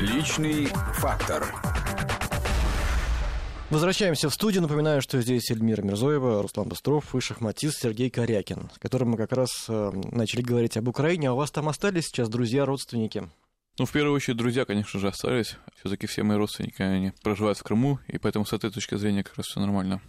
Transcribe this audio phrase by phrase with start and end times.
[0.00, 1.44] Личный фактор.
[3.68, 4.62] Возвращаемся в студию.
[4.62, 9.32] Напоминаю, что здесь Эльмира Мирзоева, Руслан Быстров и шахматист Сергей Корякин, с которым мы как
[9.32, 11.28] раз э, начали говорить об Украине.
[11.28, 13.28] А у вас там остались сейчас друзья, родственники?
[13.78, 15.56] Ну, в первую очередь, друзья, конечно же, остались.
[15.78, 19.36] Все-таки все мои родственники, они проживают в Крыму, и поэтому с этой точки зрения как
[19.36, 20.00] раз все нормально.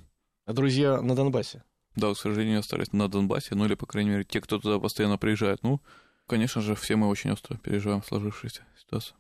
[0.45, 1.65] А друзья на Донбассе?
[1.97, 5.17] Да, к сожалению, остались на Донбассе, ну или, по крайней мере, те, кто туда постоянно
[5.17, 5.63] приезжает.
[5.63, 5.81] Ну,
[6.27, 9.17] конечно же, все мы очень остро переживаем сложившуюся ситуацию.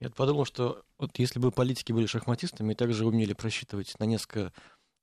[0.00, 4.52] Я подумал, что вот если бы политики были шахматистами и также умели просчитывать на несколько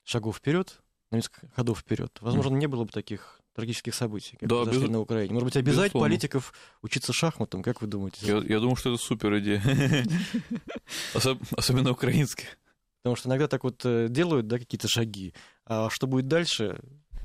[0.03, 0.79] шагов вперед,
[1.11, 4.89] на несколько ходов вперед, возможно, не было бы таких трагических событий, как Да, произошли без-
[4.91, 5.33] на Украине.
[5.33, 6.09] Может быть, обязать безусловно.
[6.09, 8.25] политиков учиться шахматам, как вы думаете?
[8.25, 9.61] Я, я думаю, что это супер идея.
[11.13, 12.57] Особ- Особенно украинских.
[13.03, 15.33] Потому что иногда так вот э, делают, да, какие-то шаги,
[15.65, 16.79] а что будет дальше,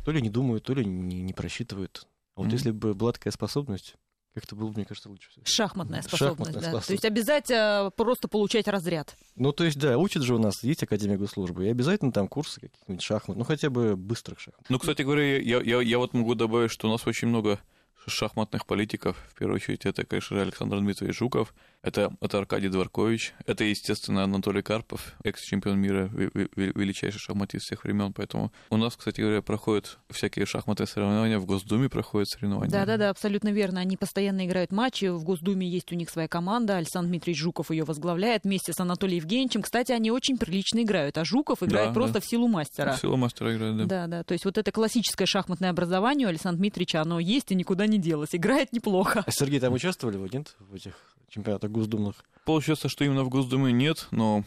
[0.05, 2.07] то ли не думают, то ли не, не просчитывают.
[2.35, 2.55] А вот Мгм.
[2.57, 3.95] если бы была такая способность,
[4.36, 5.42] как-то было, бы, мне кажется, лучше всего.
[5.46, 6.60] Шахматная Шахматная способность, да.
[6.60, 6.86] способность.
[6.86, 9.16] То есть обязать э, просто получать разряд.
[9.34, 12.60] Ну, то есть, да, учат же у нас, есть Академия госслужбы, и обязательно там курсы
[12.60, 14.66] каких-нибудь шахмат, ну, хотя бы быстрых шахмат.
[14.68, 17.59] Ну, кстати говоря, я, я, я вот могу добавить, что у нас очень много
[18.06, 19.16] шахматных политиков.
[19.30, 24.24] В первую очередь, это, конечно же, Александр Дмитриевич Жуков, это, это Аркадий Дворкович, это, естественно,
[24.24, 28.13] Анатолий Карпов, экс-чемпион мира, величайший шахматист всех времен.
[28.13, 32.71] Поэтому у нас, кстати говоря, проходят всякие шахматные соревнования, в Госдуме проходят соревнования.
[32.73, 33.80] Да-да-да, абсолютно верно.
[33.80, 35.07] Они постоянно играют матчи.
[35.07, 36.77] В Госдуме есть у них своя команда.
[36.77, 39.63] Александр Дмитриевич Жуков ее возглавляет вместе с Анатолием Евгеньевичем.
[39.63, 42.21] Кстати, они очень прилично играют, а Жуков играет Да, просто да.
[42.21, 42.93] в силу мастера.
[42.93, 43.85] В силу мастера играет, да.
[43.85, 44.24] Да, да.
[44.24, 47.99] То есть вот это классическое шахматное образование у Александра Дмитриевича, оно есть и никуда не
[47.99, 48.30] делось.
[48.33, 49.23] Играет неплохо.
[49.27, 50.95] А Сергей, там участвовали вы, нет, в этих
[51.29, 52.24] чемпионатах госдумных?
[52.45, 54.45] Получается, что именно в Госдуме нет, но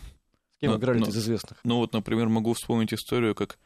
[0.58, 1.60] С кем Ну, играли ну, из известных?
[1.64, 3.60] Ну вот, например, могу вспомнить историю, как,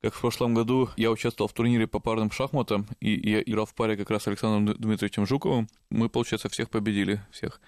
[0.00, 3.74] как в прошлом году я участвовал в турнире по парным шахматам, и я играл в
[3.74, 5.68] паре как раз с Александром Дмитриевичем Жуковым.
[5.90, 7.60] Мы, получается, всех победили, всех,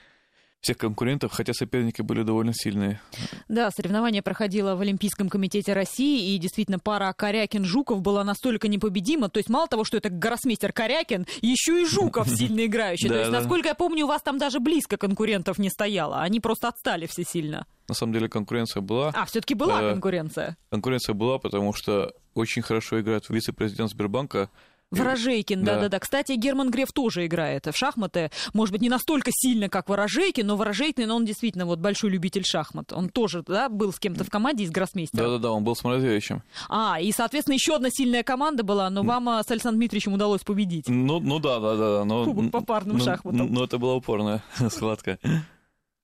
[0.63, 3.01] всех конкурентов, хотя соперники были довольно сильные.
[3.49, 9.29] Да, соревнование проходило в Олимпийском комитете России, и действительно пара Корякин-Жуков была настолько непобедима.
[9.29, 13.09] То есть мало того, что это гроссмейстер Корякин, еще и Жуков сильно играющий.
[13.09, 16.23] То есть, насколько я помню, у вас там даже близко конкурентов не стояло.
[16.23, 17.67] Они просто отстали все сильно.
[17.89, 19.11] На самом деле конкуренция была.
[19.15, 20.57] А, все-таки была Э, конкуренция.
[20.71, 24.49] Конкуренция была, потому что очень хорошо играет вице-президент Сбербанка.
[24.93, 25.75] Ворожейкин, да.
[25.75, 25.99] да-да-да.
[25.99, 28.31] Кстати, Герман Греф тоже играет в шахматы.
[28.53, 32.93] Может быть, не настолько сильно, как Ворожейкин, но Ворожейкин, он действительно вот большой любитель шахмат.
[32.93, 35.25] Он тоже, да, был с кем-то в команде из гроссмейстера.
[35.25, 36.43] Да-да-да, он был с Морозевичем.
[36.69, 40.43] А, и, соответственно, еще одна сильная команда была, но вам а, с Александром Дмитриевичем удалось
[40.43, 40.89] победить.
[40.89, 42.05] Ну, ну да, да, да.
[42.05, 43.53] Но, Кубок по парным ну, шахматам.
[43.53, 45.19] Ну, это была упорная схватка.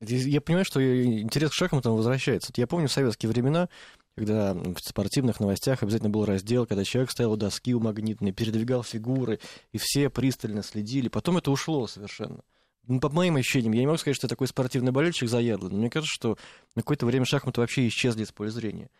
[0.01, 2.53] Я понимаю, что интерес к шахматам возвращается.
[2.57, 3.69] Я помню в советские времена,
[4.19, 8.83] когда в спортивных новостях обязательно был раздел, когда человек стоял у доски у магнитной, передвигал
[8.83, 9.41] фигуры,
[9.73, 11.09] и все пристально следили.
[11.09, 12.41] Потом это ушло совершенно.
[12.87, 15.79] Ну, по моим ощущениям, я не могу сказать, что я такой спортивный болельщик заядлый, но
[15.79, 16.39] мне кажется, что
[16.75, 18.91] на какое-то время шахматы вообще исчезли из поля зрения.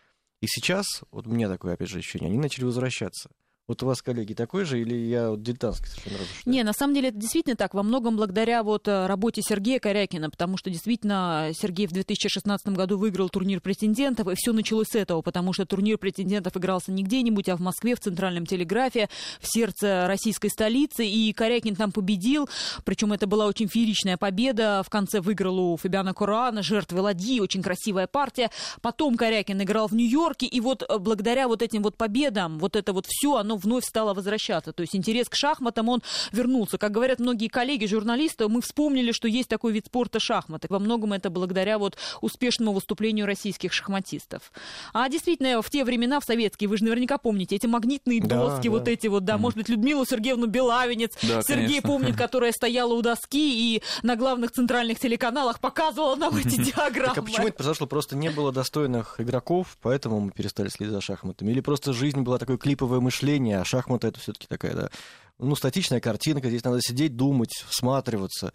[0.41, 3.31] И сейчас, вот у меня такое, опять же, ощущение, они начали возвращаться.
[3.69, 6.43] Вот у вас, коллеги, такой же, или я вот дилетантский совершенно разушаю?
[6.47, 10.31] Не, на самом деле это действительно так, во многом благодаря вот э, работе Сергея Корякина,
[10.31, 15.21] потому что действительно Сергей в 2016 году выиграл турнир претендентов, и все началось с этого,
[15.21, 20.07] потому что турнир претендентов игрался не где-нибудь, а в Москве, в Центральном телеграфе, в сердце
[20.09, 22.49] российской столицы, и Корякин там победил,
[22.87, 27.63] причем это была очень фееричная победа, в конце выиграл у Фабиана Куруана, жертвы ладьи, очень
[27.63, 28.51] красивая партия,
[28.81, 32.95] потом Корякин играл в Нью-Йорке, и вот э, благодаря вот этим вот победам, вот это
[32.95, 34.73] вот все, оно вновь стало возвращаться.
[34.73, 36.03] То есть интерес к шахматам, он
[36.33, 36.79] вернулся.
[36.79, 40.69] Как говорят многие коллеги, журналисты, мы вспомнили, что есть такой вид спорта шахматы.
[40.71, 44.53] Во многом это благодаря вот успешному выступлению российских шахматистов.
[44.93, 48.69] А действительно, в те времена, в советские, вы же наверняка помните, эти магнитные Да, доски,
[48.69, 48.71] да.
[48.71, 51.89] вот эти вот, да, может быть, Людмилу Сергеевну Белавинец, Да, Сергей конечно.
[51.89, 57.15] помнит, которая стояла у доски и на главных центральных телеканалах показывала нам эти диаграммы.
[57.15, 57.87] Так а почему это произошло?
[57.87, 61.51] Просто не было достойных игроков, поэтому мы перестали следить за шахматами?
[61.51, 64.91] Или просто жизнь была такое клиповое мышление, а шахматы это все-таки такая, да,
[65.39, 68.53] ну, статичная картинка, здесь надо сидеть, думать, всматриваться.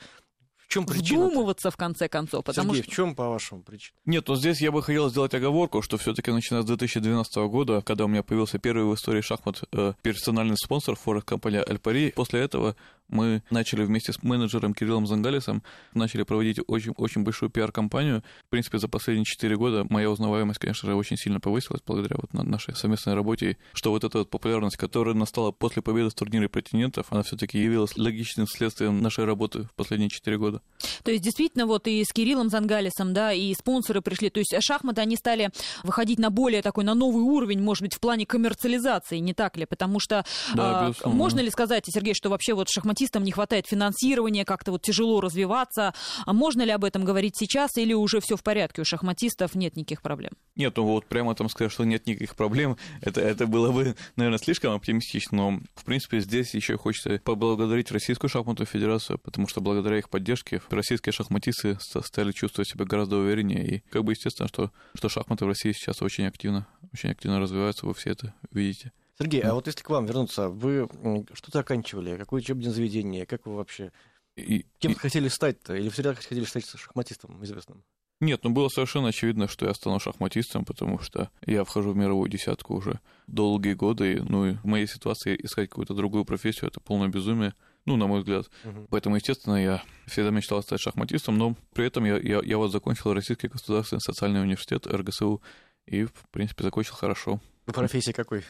[0.73, 1.27] Чем причина?
[1.27, 2.91] Вдумываться, в конце концов, потому Сергей, что...
[2.91, 3.95] в чем, по-вашему, причина?
[4.05, 8.05] Нет, но здесь я бы хотел сделать оговорку, что все-таки начиная с 2012 года, когда
[8.05, 12.75] у меня появился первый в истории шахмат э, персональный спонсор, форекс компания Альпари, после этого
[13.13, 15.61] мы начали вместе с менеджером Кириллом Зангалисом
[15.93, 18.23] начали проводить очень, очень большую пиар-компанию.
[18.47, 22.33] В принципе, за последние 4 года моя узнаваемость, конечно же, очень сильно повысилась благодаря вот
[22.33, 26.49] на- нашей совместной работе, что вот эта вот популярность, которая настала после победы в турнире
[26.49, 30.62] претендентов, она все-таки явилась логичным следствием нашей работы в последние 4 года.
[31.03, 34.29] То есть действительно вот и с Кириллом Зангалисом, да, и спонсоры пришли.
[34.29, 35.51] То есть шахматы, они стали
[35.83, 39.65] выходить на более такой, на новый уровень, может быть, в плане коммерциализации, не так ли?
[39.65, 41.17] Потому что Да, безусловно.
[41.17, 45.93] можно ли сказать, Сергей, что вообще вот шахматистам не хватает финансирования, как-то вот тяжело развиваться?
[46.25, 49.75] А можно ли об этом говорить сейчас или уже все в порядке, у шахматистов нет
[49.75, 50.31] никаких проблем?
[50.55, 54.39] Нет, ну вот прямо там сказать, что нет никаких проблем, это, это было бы, наверное,
[54.39, 59.97] слишком оптимистично, но, в принципе, здесь еще хочется поблагодарить Российскую шахматную федерацию, потому что благодаря
[59.97, 64.71] их поддержке российские шахматисты ста- стали чувствовать себя гораздо увереннее, и как бы естественно, что,
[64.95, 68.91] что шахматы в России сейчас очень активно, очень активно развиваются, вы все это видите.
[69.19, 70.87] Сергей, а вот если к вам вернуться, вы
[71.33, 73.91] что-то оканчивали, какое учебное заведение, как вы вообще,
[74.35, 77.83] И, кем и- хотели стать-то, или всегда хотели стать шахматистом известным?
[78.19, 82.29] Нет, ну было совершенно очевидно, что я стану шахматистом, потому что я вхожу в мировую
[82.29, 86.79] десятку уже долгие годы, и, ну и в моей ситуации искать какую-то другую профессию— это
[86.79, 87.53] полное безумие,
[87.85, 88.49] ну, на мой взгляд.
[88.63, 88.87] Мгм.
[88.89, 93.13] Поэтому, естественно, я всегда мечтал стать шахматистом, но при этом я, я, я вот закончил
[93.13, 95.41] Российский государственный социальный университет РГСУ
[95.85, 97.41] и, в принципе, закончил хорошо.
[97.65, 98.43] Вы профессия какой?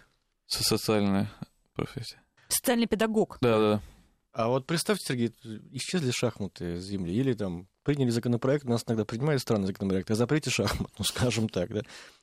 [0.45, 1.31] Со- Социальная
[1.73, 2.21] профессия.
[2.47, 3.37] Социальный педагог.
[3.41, 3.81] Да-да.
[4.31, 5.33] А вот представьте, Сергей,
[5.71, 10.15] исчезли шахматы с земли, или там приняли законопроект, у нас иногда принимают странный законопроект о
[10.15, 11.81] запрете шахмат, ну, скажем так, да?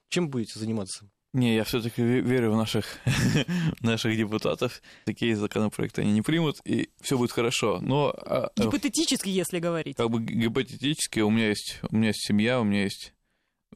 [0.09, 1.09] Чем будете заниматься?
[1.33, 2.99] Не, я все-таки верю в наших,
[3.83, 4.83] наших депутатов.
[5.05, 7.79] Такие законопроекты они не примут, и все будет хорошо.
[7.81, 9.97] Но а, а, Гипотетически, если говорить.
[9.97, 13.13] как бы гипотетически у меня есть у меня есть семья, у меня есть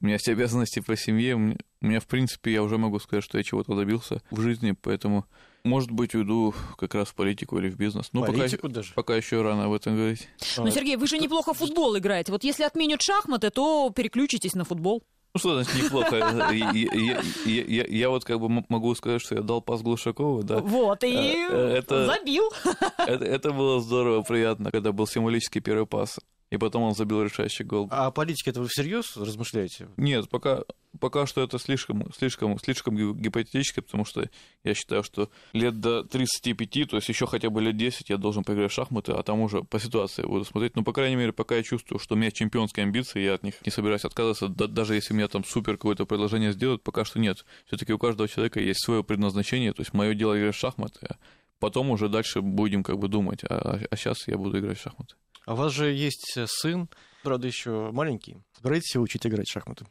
[0.01, 1.37] у меня есть обязанности по семье.
[1.37, 4.41] У меня, у меня, в принципе, я уже могу сказать, что я чего-то добился в
[4.41, 5.25] жизни, поэтому,
[5.63, 8.09] может быть, уйду как раз в политику или в бизнес.
[8.13, 8.93] Ну, пока, даже?
[8.95, 10.29] пока еще рано об этом говорить.
[10.57, 12.33] Но, Сергей, вы же неплохо в футбол играете.
[12.33, 15.05] Вот если отменят шахматы, то переключитесь на футбол.
[15.35, 16.17] Ну, что значит неплохо?
[16.17, 20.59] Я, я- я- я- вот как бы могу сказать, что я дал пас Глушакову, да.
[20.59, 22.45] Вот, и э, это- забил.
[22.99, 26.21] Это, это было здорово, приятно, когда был символический первый пас.
[26.55, 27.89] И потом он забил решающий гол.
[27.91, 29.89] А о политике это вы всерьез размышляете?
[29.97, 30.63] Нет, пока,
[31.01, 34.31] пока что это слишком, слишком, слишком ги- гипотетически, потому что
[34.63, 38.45] я считаю, что лет до 35, то есть еще хотя бы лет 10 я должен
[38.45, 40.77] поиграть в шахматы, а там уже по ситуации буду смотреть.
[40.77, 43.55] Но, по крайней мере, пока я чувствую, что у меня чемпионские амбиции, я от них
[43.67, 47.45] не собираюсь отказываться, да- даже если мне там супер какое-то предложение сделают, пока что нет.
[47.67, 51.17] Все-таки у каждого человека есть свое предназначение, то есть мое дело играть в шахматы, а
[51.59, 55.15] потом уже дальше будем как бы думать, а, сейчас я буду играть в шахматы.
[55.47, 56.89] А у вас же есть э, сын,
[57.23, 58.39] правда, еще маленький.
[58.57, 59.87] Собираетесь его учить играть в шахматы?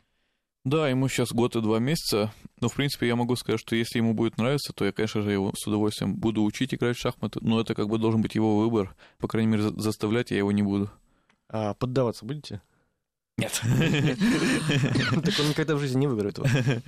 [0.65, 2.33] Да, ему сейчас год и два месяца.
[2.61, 5.31] Но, в принципе, я могу сказать, что если ему будет нравиться, то я, конечно же,
[5.31, 7.39] его с удовольствием буду учить играть в шахматы.
[7.41, 8.95] Но это как бы должен быть его выбор.
[9.17, 10.89] По крайней мере, за- заставлять я его не буду.
[11.49, 12.61] А поддаваться будете?
[13.37, 13.61] Нет.
[15.23, 16.47] Так он никогда в жизни не выиграет его.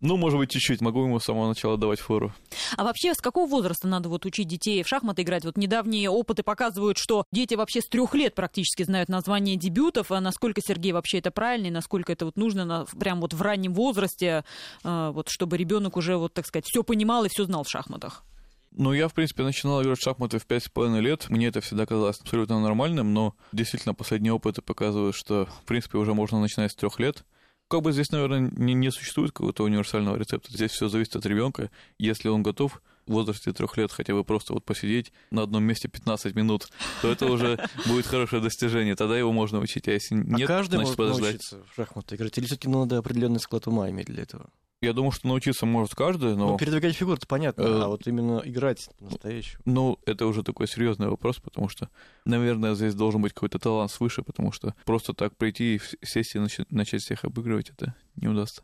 [0.00, 0.80] Ну, может быть, чуть-чуть.
[0.80, 2.32] Могу ему с самого начала давать фору.
[2.76, 5.44] А вообще, с какого возраста надо вот учить детей в шахматы играть?
[5.44, 10.12] Вот недавние опыты показывают, что дети вообще с трех лет практически знают название дебютов.
[10.12, 13.42] А насколько, Сергей, вообще это правильно, и насколько это вот нужно на, прям вот в
[13.42, 14.44] раннем возрасте,
[14.84, 18.24] э, вот чтобы ребенок уже, вот так сказать, все понимал и все знал в шахматах?
[18.70, 21.28] Ну, я, в принципе, начинал играть в шахматы в пять с половиной лет.
[21.30, 26.14] Мне это всегда казалось абсолютно нормальным, но действительно последние опыты показывают, что, в принципе, уже
[26.14, 27.24] можно начинать с трех лет.
[27.68, 30.50] Как бы здесь, наверное, не, не существует какого-то универсального рецепта.
[30.50, 31.70] Здесь все зависит от ребенка.
[31.98, 35.88] Если он готов в возрасте трех лет хотя бы просто вот посидеть на одном месте
[35.88, 36.68] 15 минут,
[37.02, 38.96] то это уже будет хорошее достижение.
[38.96, 41.32] Тогда его можно учить, а если А нет, каждый значит может подождать.
[41.32, 42.38] научиться в шахматы играть?
[42.38, 44.48] Или все-таки надо определенный склад ума иметь для этого?
[44.80, 46.50] Я думаю, что научиться может каждый, но...
[46.50, 49.62] Ну, передвигать фигуры-то понятно, Э, а вот именно играть по-настоящему.
[49.64, 51.88] Ну, это уже такой серьезный вопрос, потому что,
[52.24, 56.40] наверное, здесь должен быть какой-то талант свыше, потому что просто так прийти и сесть и
[56.70, 58.62] начать всех обыгрывать, это не удастся.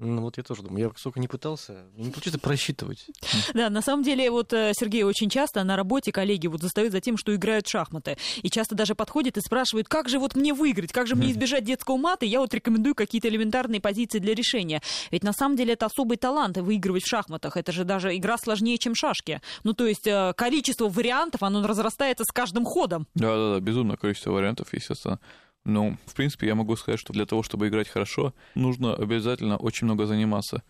[0.00, 0.86] Ну, вот я тоже думаю.
[0.86, 3.06] Я сколько не пытался, не получится просчитывать.
[3.54, 7.00] Да, на самом деле, вот э, Сергей очень часто на работе коллеги вот застают за
[7.00, 8.16] тем, что играют в шахматы.
[8.42, 11.64] И часто даже подходит и спрашивает, как же вот мне выиграть, как же мне избежать
[11.64, 14.80] детского мата, и я вот рекомендую какие-то элементарные позиции для решения.
[15.10, 17.56] Ведь на самом деле это особый талант выигрывать в шахматах.
[17.56, 19.40] Это же даже игра сложнее, чем шашки.
[19.64, 23.06] Ну, то есть э, количество вариантов, оно разрастается с каждым ходом.
[23.14, 25.20] Да-да-да, безумное количество вариантов, естественно.
[25.64, 29.84] Но, в принципе, я могу сказать, что для того, чтобы играть хорошо, нужно обязательно очень
[29.86, 30.62] много заниматься.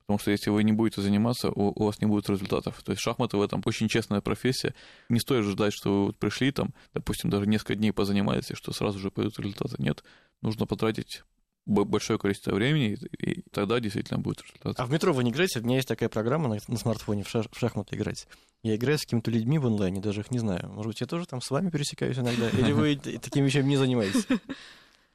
[0.00, 2.82] Потому что если вы не будете заниматься, у, вас не будет результатов.
[2.82, 4.74] То есть шахматы в этом очень честная профессия.
[5.10, 8.98] Не стоит ждать, что вы вот пришли там, допустим, даже несколько дней позанимаетесь, что сразу
[8.98, 9.76] же пойдут результаты.
[9.78, 10.02] Нет,
[10.40, 11.24] нужно потратить
[11.68, 14.80] большое количество времени, и, тогда действительно будет результат.
[14.80, 15.60] А в метро вы не играете?
[15.60, 18.26] У меня есть такая программа на, на смартфоне в, шах- в шахматы играть.
[18.62, 20.68] Я играю с какими-то людьми в онлайне, даже их не знаю.
[20.72, 22.48] Может быть, я тоже там с вами пересекаюсь иногда?
[22.50, 24.26] Или вы такими вещами не занимаетесь?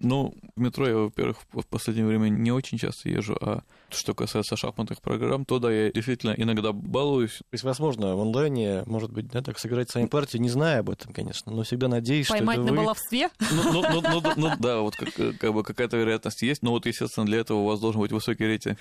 [0.03, 4.57] Ну, в метро я, во-первых, в последнее время не очень часто езжу, а что касается
[4.57, 7.38] шахматных программ, то да, я действительно иногда балуюсь.
[7.38, 10.89] То есть, возможно, в онлайне, может быть, да, так сыграть сами партию, не зная об
[10.89, 12.81] этом, конечно, но всегда надеюсь, Поймать что на это вы...
[12.81, 13.29] баловстве?
[13.39, 16.86] Ну, ну, ну, ну, ну, да, вот как, как бы какая-то вероятность есть, но вот,
[16.86, 18.77] естественно, для этого у вас должен быть высокий рейтинг.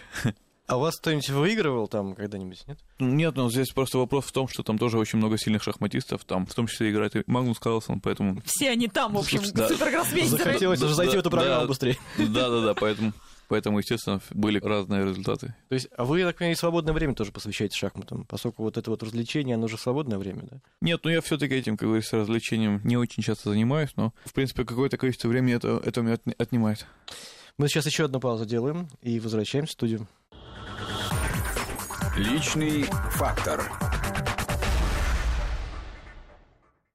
[0.68, 2.78] А у вас кто-нибудь выигрывал там когда-нибудь, нет?
[3.00, 6.46] Нет, ну здесь просто вопрос в том, что там тоже очень много сильных шахматистов, там
[6.46, 8.40] в том числе играет и Магнус Карлсон, поэтому...
[8.46, 9.68] Все они там, в общем, Да.
[9.68, 10.44] супергроссмейстеры.
[10.44, 11.66] Захотелось уже зайти в эту Да, программу да.
[11.68, 11.96] быстрее.
[12.16, 13.12] Да-да-да, поэтому,
[13.48, 15.54] поэтому, естественно, были разные результаты.
[15.68, 18.88] То есть, а вы, так понимаю, и свободное время тоже посвящаете шахматам, поскольку вот это
[18.88, 20.58] вот развлечение, оно же свободное время, да?
[20.80, 24.64] Нет, ну я все-таки этим, как говорится, развлечением не очень часто занимаюсь, но, в принципе,
[24.64, 26.86] какое-то количество времени это, это у меня отни- отнимает.
[27.58, 30.06] Мы сейчас еще одну паузу делаем и возвращаемся в студию.
[32.16, 33.62] Личный фактор.